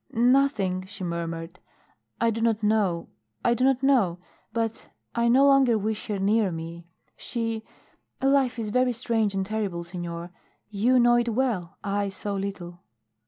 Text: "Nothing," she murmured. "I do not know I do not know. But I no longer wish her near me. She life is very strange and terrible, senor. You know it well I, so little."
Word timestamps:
"Nothing," 0.13 0.83
she 0.87 1.03
murmured. 1.03 1.59
"I 2.19 2.31
do 2.31 2.41
not 2.41 2.63
know 2.63 3.09
I 3.45 3.53
do 3.53 3.63
not 3.63 3.83
know. 3.83 4.17
But 4.51 4.89
I 5.13 5.27
no 5.27 5.45
longer 5.45 5.77
wish 5.77 6.07
her 6.07 6.17
near 6.17 6.51
me. 6.51 6.87
She 7.15 7.63
life 8.19 8.57
is 8.57 8.71
very 8.71 8.93
strange 8.93 9.35
and 9.35 9.45
terrible, 9.45 9.83
senor. 9.83 10.31
You 10.71 10.97
know 10.97 11.17
it 11.17 11.29
well 11.29 11.77
I, 11.83 12.09
so 12.09 12.33
little." 12.35 12.79